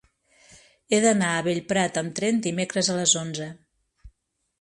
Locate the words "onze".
3.21-3.51